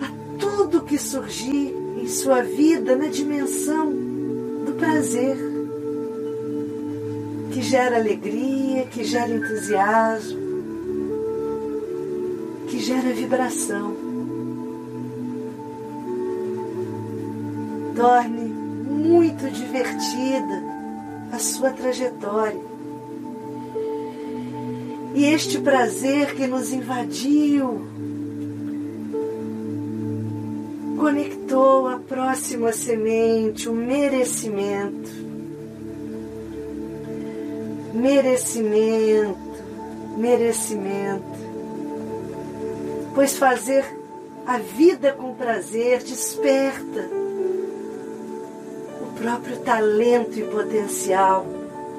[0.00, 3.90] a tudo que surgir em sua vida na dimensão
[4.64, 5.36] do prazer,
[7.52, 10.38] que gera alegria, que gera entusiasmo,
[12.68, 13.96] que gera vibração.
[17.96, 18.55] Torne
[19.36, 20.62] muito divertida
[21.30, 22.60] a sua trajetória.
[25.14, 27.86] E este prazer que nos invadiu
[30.98, 35.10] conectou a próxima semente, o merecimento.
[37.92, 39.38] Merecimento,
[40.16, 41.46] merecimento.
[43.14, 43.84] Pois fazer
[44.46, 47.15] a vida com prazer desperta
[49.26, 51.44] próprio talento e potencial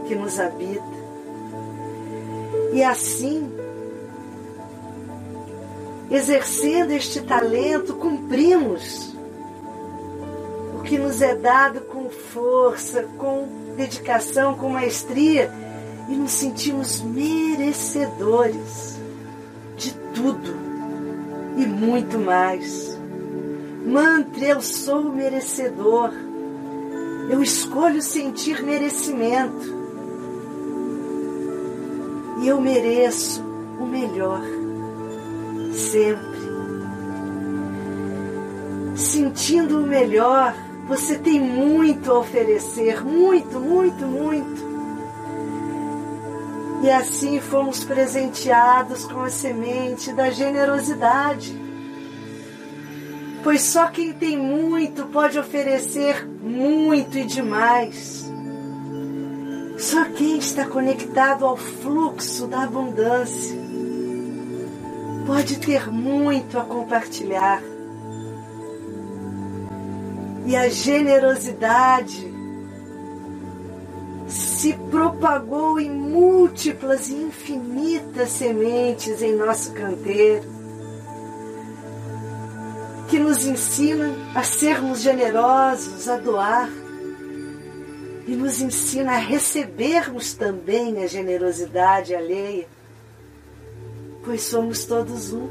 [0.08, 0.82] que nos habita.
[2.72, 3.52] E assim,
[6.10, 9.14] exercendo este talento, cumprimos
[10.80, 15.52] o que nos é dado com força, com dedicação, com maestria
[16.08, 18.98] e nos sentimos merecedores
[19.76, 20.56] de tudo
[21.58, 22.98] e muito mais.
[23.86, 26.27] Mantra, eu sou merecedor
[27.30, 29.76] eu escolho sentir merecimento.
[32.42, 33.44] E eu mereço
[33.80, 34.42] o melhor,
[35.74, 36.38] sempre.
[38.96, 40.56] Sentindo o melhor,
[40.88, 44.68] você tem muito a oferecer, muito, muito, muito.
[46.84, 51.68] E assim fomos presenteados com a semente da generosidade
[53.48, 58.26] pois só quem tem muito pode oferecer muito e demais.
[59.78, 63.56] Só quem está conectado ao fluxo da abundância
[65.28, 67.62] pode ter muito a compartilhar.
[70.48, 72.34] E a generosidade
[74.28, 80.57] se propagou em múltiplas e infinitas sementes em nosso canteiro
[83.08, 86.70] que nos ensina a sermos generosos, a doar.
[88.28, 92.68] E nos ensina a recebermos também a generosidade alheia,
[94.26, 95.48] pois somos todos um.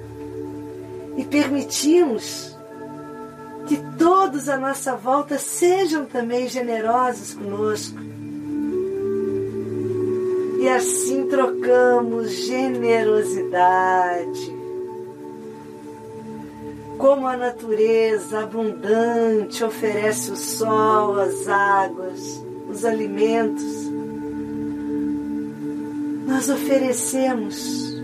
[1.17, 2.55] E permitimos
[3.67, 7.99] que todos à nossa volta sejam também generosos conosco.
[10.61, 14.66] E assim trocamos generosidade
[16.99, 23.87] como a natureza abundante oferece o sol, as águas, os alimentos,
[26.27, 27.97] nós oferecemos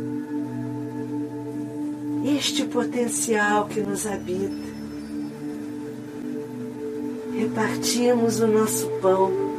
[2.24, 4.72] este potencial que nos habita.
[7.34, 9.52] Repartimos o nosso pão.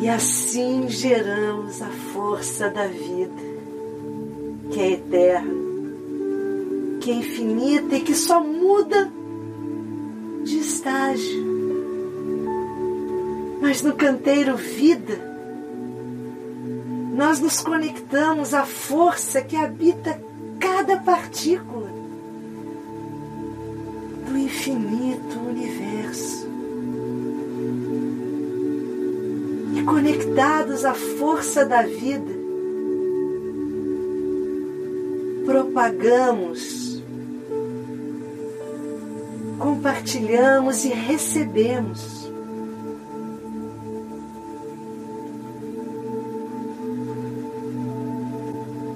[0.00, 3.49] E assim geramos a força da vida,
[4.72, 5.52] que é eterna,
[7.00, 9.10] que é infinita e que só muda
[10.44, 11.50] de estágio.
[13.60, 15.30] Mas no canteiro vida,
[17.14, 20.20] nós nos conectamos à força que habita
[20.58, 21.90] cada partícula
[24.26, 26.48] do infinito universo.
[29.74, 32.39] E conectados à força da vida,
[35.50, 37.02] propagamos,
[39.58, 42.30] compartilhamos e recebemos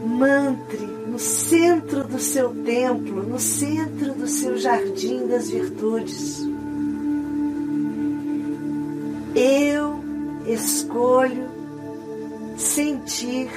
[0.06, 6.40] mantre no centro do seu templo, no centro do seu jardim das virtudes.
[9.34, 9.98] Eu
[10.46, 11.48] escolho
[12.56, 13.50] sentir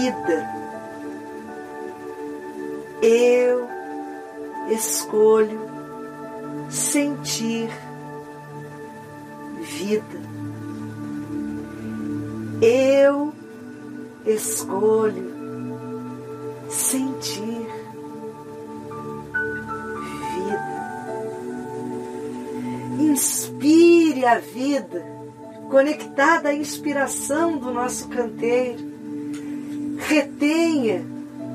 [0.00, 0.48] vida.
[3.02, 3.68] Eu
[4.70, 5.60] escolho
[6.70, 7.68] sentir
[9.60, 10.20] vida.
[12.62, 13.32] Eu
[14.24, 15.30] escolho
[16.70, 17.66] sentir
[20.34, 20.80] vida.
[23.00, 25.04] Inspire a vida,
[25.70, 28.89] conectada à inspiração do nosso canteiro.
[30.10, 31.04] Retenha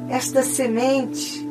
[0.09, 1.45] esta semente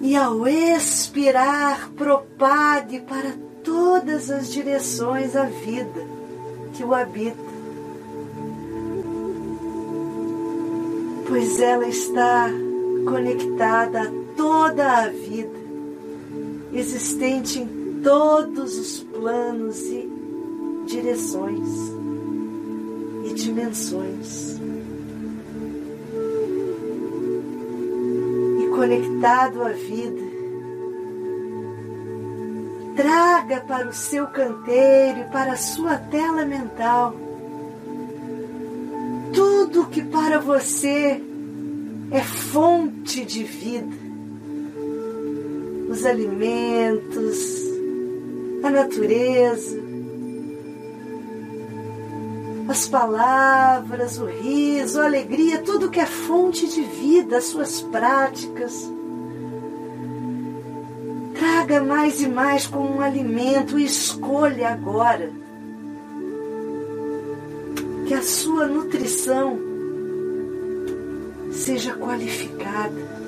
[0.00, 6.06] e ao expirar propague para todas as direções a vida
[6.72, 7.50] que o habita.
[11.30, 12.50] pois ela está
[13.08, 15.60] conectada a toda a vida,
[16.72, 20.10] existente em todos os planos e
[20.86, 21.68] direções
[23.24, 24.59] e dimensões.
[28.80, 30.22] Conectado à vida,
[32.96, 37.14] traga para o seu canteiro e para a sua tela mental
[39.34, 41.22] tudo que para você
[42.10, 43.96] é fonte de vida.
[45.90, 47.38] Os alimentos,
[48.64, 49.78] a natureza,
[52.70, 58.88] as palavras, o riso, a alegria, tudo que é fonte de vida, as suas práticas.
[61.34, 65.32] Traga mais e mais como um alimento e escolha agora
[68.06, 69.58] que a sua nutrição
[71.50, 73.20] seja qualificada.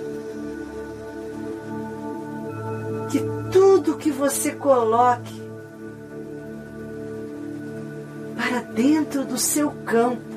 [3.10, 3.18] Que
[3.50, 5.41] tudo que você coloque
[8.74, 10.32] dentro do seu campo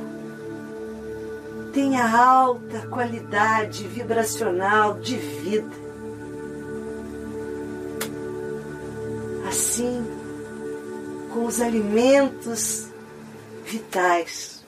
[1.73, 5.85] tenha alta qualidade vibracional de vida.
[9.47, 10.05] Assim,
[11.33, 12.87] com os alimentos
[13.65, 14.63] vitais.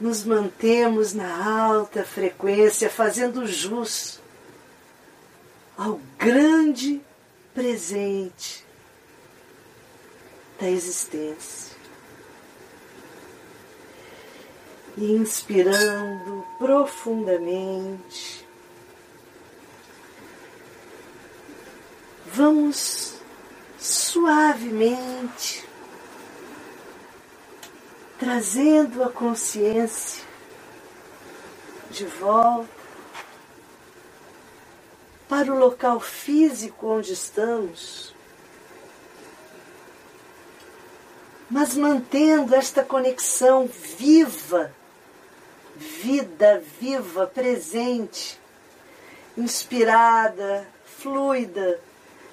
[0.00, 4.18] Nos mantemos na alta frequência, fazendo jus
[5.76, 7.00] ao grande
[7.54, 8.64] presente
[10.58, 11.79] da existência.
[14.96, 18.46] E inspirando profundamente,
[22.26, 23.14] vamos
[23.78, 25.68] suavemente
[28.18, 30.22] trazendo a consciência
[31.90, 32.68] de volta
[35.26, 38.14] para o local físico onde estamos,
[41.48, 44.74] mas mantendo esta conexão viva,
[45.80, 48.38] vida viva, presente,
[49.36, 51.80] inspirada, fluida,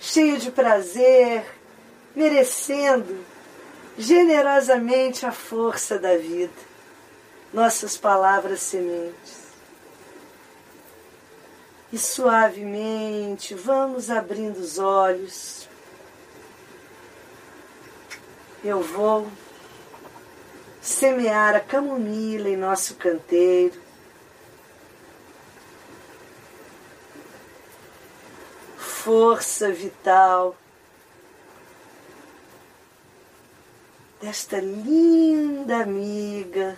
[0.01, 1.45] cheia de prazer,
[2.13, 3.25] merecendo
[3.97, 6.51] generosamente a força da vida,
[7.53, 9.47] nossas palavras sementes.
[11.91, 15.69] E suavemente vamos abrindo os olhos.
[18.61, 19.25] Eu vou
[20.87, 23.79] semear a camomila em nosso canteiro.
[28.77, 30.55] Força vital
[34.21, 36.77] desta linda amiga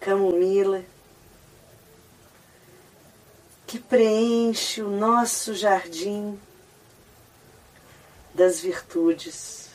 [0.00, 0.84] camomila
[3.66, 6.38] que preenche o nosso jardim
[8.34, 9.69] das virtudes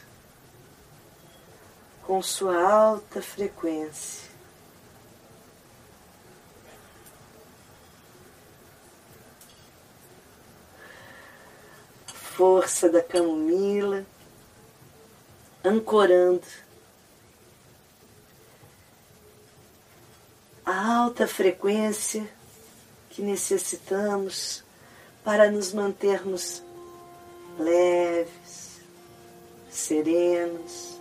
[2.05, 4.29] com sua alta frequência.
[12.05, 14.05] Força da camomila
[15.63, 16.45] ancorando
[20.65, 22.29] a alta frequência
[23.09, 24.63] que necessitamos
[25.23, 26.61] para nos mantermos
[27.57, 28.81] leves,
[29.71, 30.94] serenos,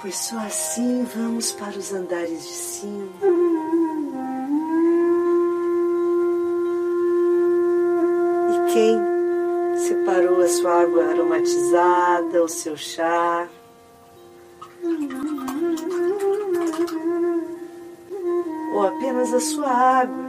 [0.00, 3.12] pois só assim vamos para os andares de cima.
[8.48, 13.46] E quem separou a sua água aromatizada, o seu chá,
[18.74, 20.24] ou apenas a sua água,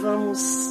[0.00, 0.63] vamos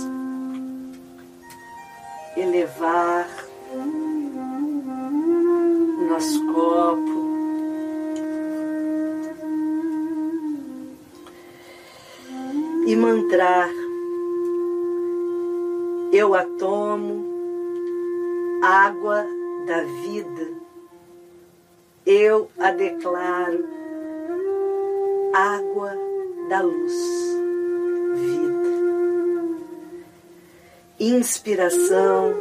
[31.23, 32.33] inspiração,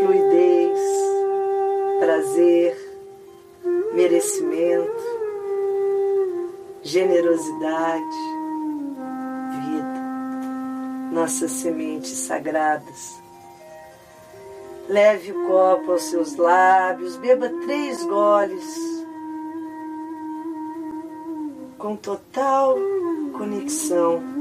[0.00, 0.80] fluidez,
[2.00, 2.76] prazer,
[3.94, 5.04] merecimento,
[6.82, 8.16] generosidade,
[9.60, 13.22] vida, nossas sementes sagradas.
[14.88, 19.06] Leve o copo aos seus lábios, beba três goles
[21.78, 22.76] com total
[23.38, 24.33] conexão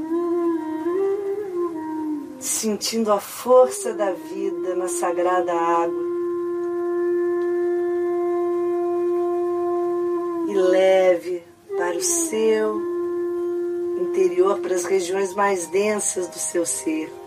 [2.43, 6.03] sentindo a força da vida na sagrada água.
[10.49, 11.43] E leve
[11.77, 12.81] para o seu
[14.01, 17.22] interior, para as regiões mais densas do seu ser.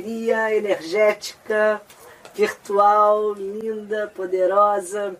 [0.00, 1.80] Energética,
[2.34, 5.16] virtual, linda, poderosa.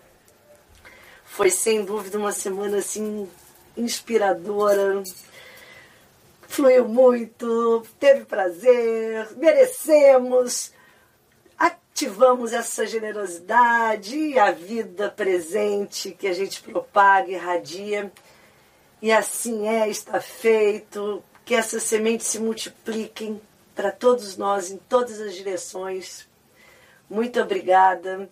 [1.24, 3.28] Foi sem dúvida uma semana assim
[3.76, 5.02] inspiradora.
[6.42, 10.72] Fluiu muito, teve prazer, merecemos
[11.98, 18.12] ativamos essa generosidade e a vida presente que a gente propaga, irradia.
[19.02, 21.20] E assim é, está feito.
[21.44, 23.40] Que essas sementes se multipliquem
[23.78, 26.28] para todos nós em todas as direções.
[27.08, 28.28] Muito obrigada.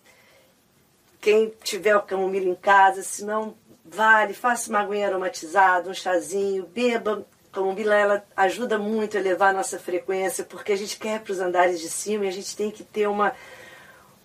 [1.21, 6.65] Quem tiver o camomila em casa, se não, vale, faça uma aguinha aromatizada, um chazinho,
[6.65, 7.25] beba.
[7.49, 11.39] Camomila ela ajuda muito a elevar a nossa frequência, porque a gente quer para os
[11.39, 13.33] andares de cima e a gente tem que ter uma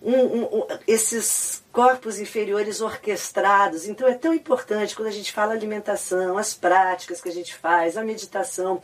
[0.01, 3.87] um, um, esses corpos inferiores orquestrados.
[3.87, 7.95] Então é tão importante quando a gente fala alimentação, as práticas que a gente faz,
[7.95, 8.81] a meditação,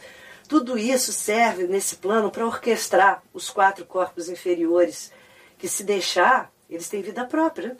[0.50, 5.14] tudo isso serve nesse plano para orquestrar os quatro corpos inferiores,
[5.60, 7.78] que se deixar, eles têm vida própria.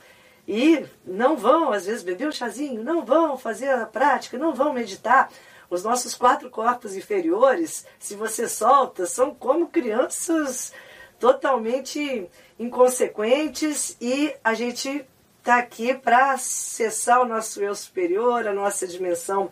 [0.48, 4.72] E não vão, às vezes, beber um chazinho, não vão fazer a prática, não vão
[4.72, 5.32] meditar.
[5.68, 10.72] Os nossos quatro corpos inferiores, se você solta, são como crianças
[11.20, 15.08] totalmente inconsequentes e a gente
[15.40, 19.50] está aqui para acessar o nosso eu superior, a nossa dimensão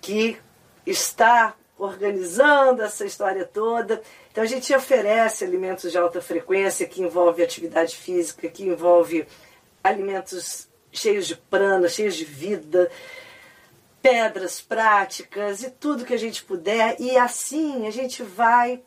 [0.00, 0.38] que
[0.86, 4.00] está organizando essa história toda.
[4.30, 9.26] Então a gente oferece alimentos de alta frequência que envolve atividade física, que envolve
[9.82, 12.90] alimentos cheios de prana, cheios de vida,
[14.00, 16.96] pedras práticas e tudo que a gente puder.
[17.00, 18.82] E assim a gente vai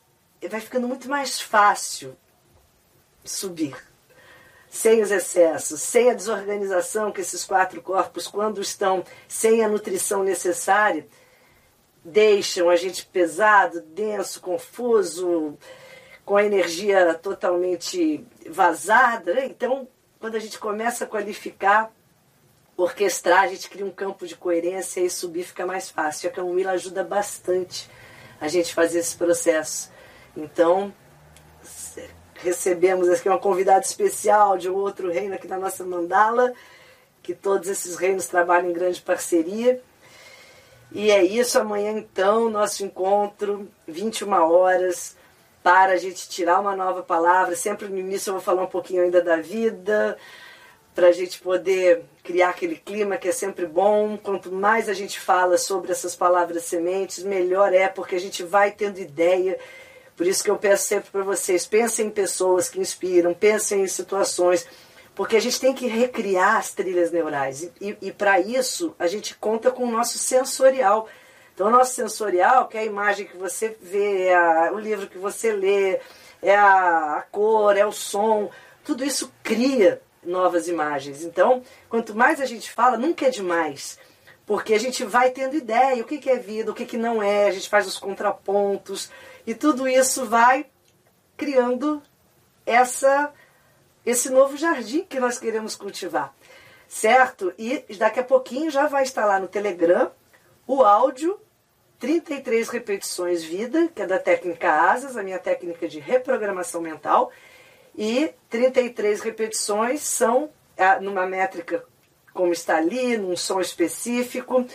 [0.50, 2.16] vai ficando muito mais fácil
[3.24, 3.76] subir.
[4.70, 10.22] Sem os excessos, sem a desorganização que esses quatro corpos, quando estão sem a nutrição
[10.22, 11.08] necessária,
[12.06, 15.58] deixam a gente pesado, denso, confuso,
[16.24, 19.34] com a energia totalmente vazada.
[19.34, 19.48] Né?
[19.48, 19.88] Então,
[20.20, 21.92] quando a gente começa a qualificar,
[22.78, 26.30] orquestrar, a gente cria um campo de coerência e subir fica mais fácil.
[26.30, 27.90] A camomila ajuda bastante
[28.40, 29.92] a gente fazer esse processo.
[30.38, 30.94] Então,
[32.36, 36.54] recebemos aqui uma convidada especial de um outro reino aqui na nossa mandala,
[37.24, 39.82] que todos esses reinos trabalham em grande parceria.
[40.92, 45.16] E é isso, amanhã então, nosso encontro, 21 horas,
[45.64, 47.56] para a gente tirar uma nova palavra.
[47.56, 50.18] Sempre no início eu vou falar um pouquinho ainda da vida,
[50.94, 54.18] para a gente poder criar aquele clima que é sempre bom.
[54.18, 58.72] Quanto mais a gente fala sobre essas palavras sementes, melhor é, porque a gente vai
[58.72, 59.60] tendo ideia.
[60.16, 63.88] Por isso que eu peço sempre para vocês, pensem em pessoas que inspiram, pensem em
[63.88, 64.66] situações,
[65.16, 67.64] porque a gente tem que recriar as trilhas neurais.
[67.64, 71.08] E, e, e para isso, a gente conta com o nosso sensorial.
[71.54, 75.08] Então, o nosso sensorial, que é a imagem que você vê, é a, o livro
[75.08, 76.00] que você lê,
[76.42, 78.52] é a, a cor, é o som,
[78.84, 81.24] tudo isso cria novas imagens.
[81.24, 83.98] Então, quanto mais a gente fala, nunca é demais.
[84.46, 87.24] Porque a gente vai tendo ideia, o que, que é vida, o que, que não
[87.24, 89.10] é, a gente faz os contrapontos,
[89.48, 90.68] e tudo isso vai
[91.38, 92.02] criando
[92.66, 93.34] essa,
[94.06, 96.34] esse novo jardim que nós queremos cultivar.
[96.88, 97.54] Certo?
[97.58, 100.12] E daqui a pouquinho já vai estar lá no Telegram
[100.68, 101.40] o áudio
[102.00, 107.32] 33 repetições vida, que é da técnica Asas, a minha técnica de reprogramação mental
[107.98, 111.84] e 33 repetições são ah, numa métrica
[112.34, 114.66] como está ali, num som específico.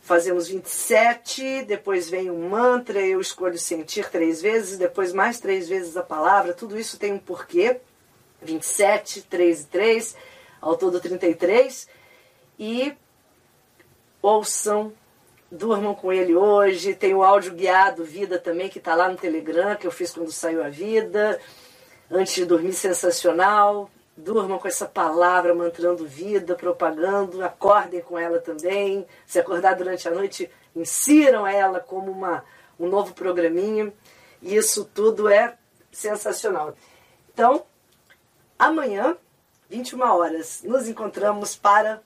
[0.00, 5.96] Fazemos 27, depois vem um mantra, eu escolho sentir três vezes, depois mais três vezes
[5.96, 7.78] a palavra, tudo isso tem um porquê.
[8.42, 10.16] 27, 3 e 3,
[10.60, 11.88] ao todo 33.
[12.58, 12.94] E
[14.22, 14.92] ouçam,
[15.50, 16.94] durmam com ele hoje.
[16.94, 20.30] Tem o áudio guiado Vida também, que está lá no Telegram, que eu fiz quando
[20.30, 21.40] saiu a vida
[22.10, 23.90] antes de dormir sensacional.
[24.16, 29.06] Durmam com essa palavra, mantrando vida, propagando, acordem com ela também.
[29.26, 32.44] Se acordar durante a noite, insiram ela como uma,
[32.78, 33.92] um novo programinha.
[34.42, 35.56] Isso tudo é
[35.90, 36.74] sensacional.
[37.32, 37.64] Então,
[38.60, 39.16] amanhã,
[39.70, 42.02] 21 horas, nos encontramos para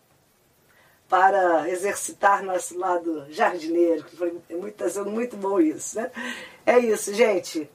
[1.08, 6.10] para exercitar nosso lado jardineiro, foi muito, sendo muito bom isso, né?
[6.64, 7.70] É isso, gente.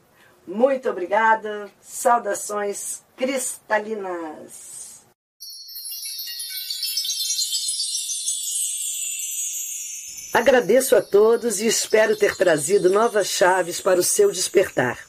[0.48, 1.70] Muito obrigada.
[1.80, 5.06] Saudações cristalinas.
[10.34, 15.09] Agradeço a todos e espero ter trazido novas chaves para o seu despertar.